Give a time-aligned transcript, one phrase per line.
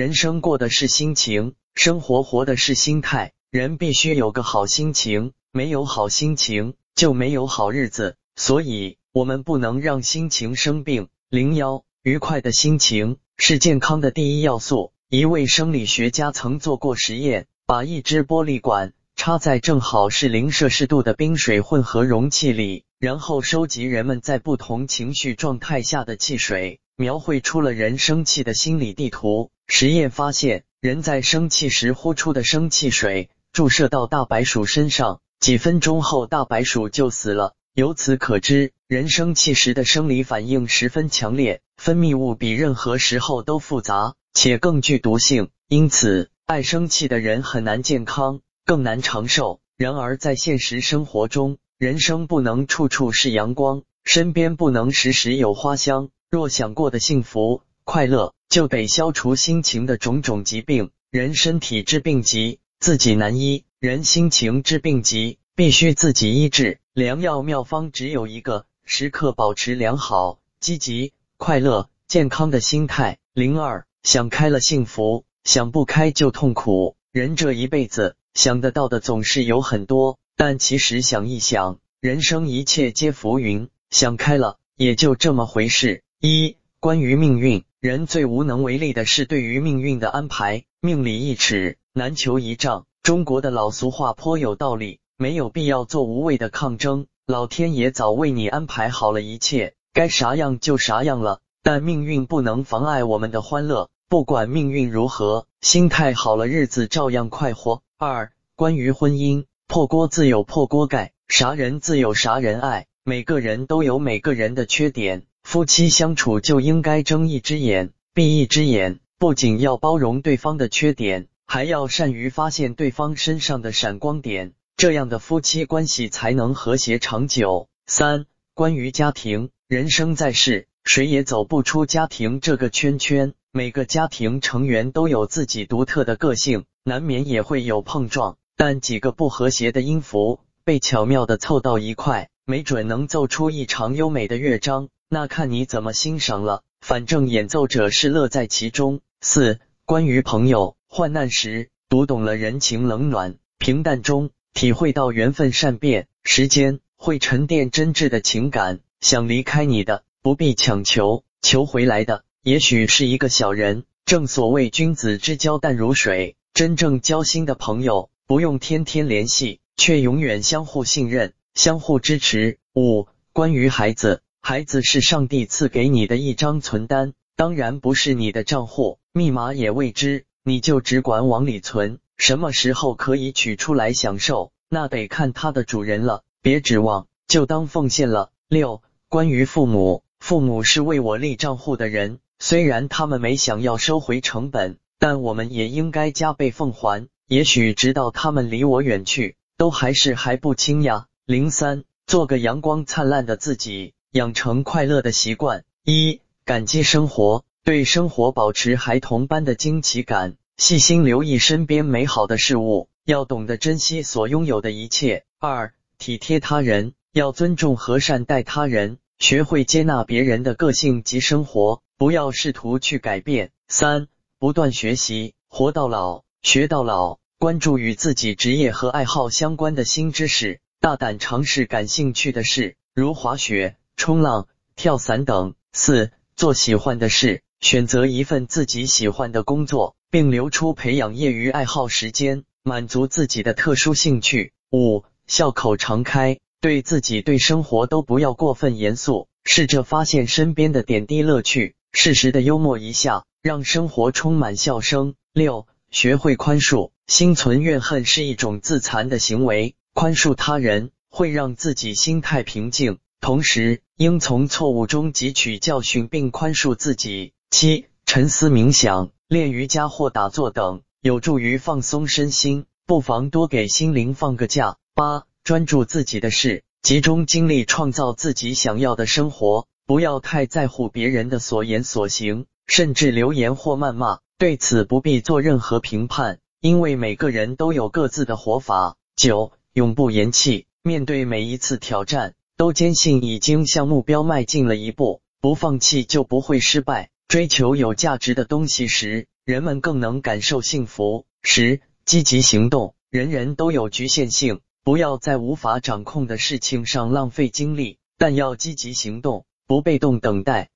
[0.00, 3.32] 人生过的是心情，生活活的是心态。
[3.50, 8.16] 人必须有个好心情，没有好心情就没有好日子。
[8.34, 11.08] 所以，我们不能让心情生病。
[11.28, 14.94] 零幺，愉快的心情是健康的第一要素。
[15.10, 22.84] 一位生理学家曾做过实验，把一只玻璃管插在正好是零摄氏度的冰水混合容器里。
[22.98, 29.50] 然后收集人们在不同情绪状态下的汽水，描绘出了人生气的心理地图。
[29.72, 37.54] 实验发现，人在生气时呼出的生气水注射到大白鼠身上，几分钟后大白鼠就死了。
[37.72, 45.50] 由此可知，人生气时的生理反应十分强烈，分泌物比任何时候都复杂且更具毒性。
[45.68, 49.60] 因此，爱生气的人很难健康，更难长寿。
[49.76, 56.08] 然而，在现实生活中，人生不能处处是阳光，身边不能时时有花香。
[56.28, 60.90] 若想过得幸福快乐，就得消除心情的种种疾病。
[61.10, 66.80] 人身体之病疾，自己难医；人心情之病疾，必须自己医治。
[66.92, 73.18] 良药妙方只有一个：时刻保持良好、积极、快乐、健康的心态。
[73.34, 76.96] 零二，想开了幸福，想不开就痛苦。
[77.12, 80.18] 人这一辈子想得到的总是有很多。
[80.36, 86.02] 但其实想一想，人生一切皆浮云，想开了也就这么回事。
[86.18, 90.64] 一、关于命运，人最无能为力的是对于命运的安排。
[90.82, 92.84] 命里一尺，难求一丈。
[93.02, 97.06] 中国的老俗话颇有道理，没有必要做无谓的抗争。
[97.26, 101.40] 老天爷早为你安排好了一切，该啥样就啥样了。
[101.62, 107.80] 但命运不能妨碍我们的欢乐，不管命运如何，心态好了，日子照样快活。
[107.96, 109.46] 二、关于婚姻。
[109.66, 112.88] 破锅自有破锅盖，啥人自有啥人爱。
[113.04, 127.68] 每个人都有每个人的缺点，夫妻相处就应该睁一只眼闭一只眼，不仅要包容对方的缺点，还要善于发现对方身上的闪光点，这样的夫妻关系才能和谐长久。
[127.86, 133.34] 三、关于家庭，人生在世，谁也走不出家庭这个圈圈。
[133.52, 138.36] 每个家庭成员都有自己独特的个性，难免也会有碰撞。
[138.56, 144.88] 但几个不和谐的音符被巧妙的凑到一块，没准能奏出一场优美的乐章。
[145.12, 146.62] 那看你怎么欣赏了。
[146.80, 149.00] 反正演奏者是乐在其中。
[149.20, 158.78] 四、关于朋友，患难时读懂了人情冷暖，平淡中体会到缘分善变，时间会沉淀真挚的情感。
[159.00, 163.82] 想离开你的，不必强求，求回来的也许是一个小人。
[164.04, 168.10] 正所谓君子之交淡如水，真正交心的朋友。
[168.28, 172.58] 不用天天联系，却永远相互信任、相互支持。
[172.76, 181.98] 五、关于孩子，孩子是上帝赐给你的一张存单，当然不是你的账户，密码也未知，你就只管往里存。
[182.16, 188.30] 什么时候可以取出来享受，那得看它的主人了，别指望，就当奉献了。
[188.48, 197.08] 六、关于父母，父母是为我立账户的人，虽然他们没想要收回成本，但我们也应该加倍奉还。
[197.26, 201.06] 也许直到他们离我远去，都还是还不清呀。
[201.26, 205.64] 零三，做个阳光灿烂的自己，养成快乐的习惯。
[205.84, 215.24] 一，感激生活，对生活保持孩童般的惊奇感，细心留意身边美好的事物，要懂得珍惜所拥有的一切。
[215.38, 223.52] 二，体贴他人，要尊重和善待他人，学会接纳别人的个性及生活，不要试图去改变。
[223.68, 224.08] 三，
[224.40, 227.20] 不断学习，活到老，学到老。
[227.38, 235.52] 关注与自己职业和爱好相关的新知识，大胆尝试感兴趣的事，如滑雪、冲浪、跳伞等。
[235.74, 244.54] 四、做喜欢的事，选择一份自己喜欢的工作，并留出培养业余爱好时间，满足自己的特殊兴趣。
[244.72, 255.14] 五、笑口常开，对自己对生活都不要过分严肃，试着发现身边的点滴乐趣，适时的幽默一下，让生活充满笑声。
[255.34, 256.90] 六、学会宽恕。
[257.06, 267.34] 心存怨恨是一种自残的行为，宽恕他人会让自己心态平静，同时应从错误中汲取教训并宽恕自己。
[267.50, 274.78] 七、沉思冥想、练瑜伽或打坐等，有助于放松身心，不妨多给心灵放个假。
[274.94, 286.38] 八、专注自己的事，集中精力创造自己想要的生活，不要太在乎别人的所言所行，甚至留言或谩骂，对此不必做任何评判。
[286.60, 288.96] 因为每个人都有各自的活法。
[289.14, 297.08] 九，永不言弃，面对每一次挑战，都坚信已经向目标迈进了一步，不放弃就不会失败。
[297.26, 301.24] 追求有价值的东西时，人们更能感受幸福。
[301.40, 302.94] 十、积极行动。
[303.08, 310.68] 人人都有局限性，不要在无法掌控的事情上浪费精力，但要积极行动，不被动等待。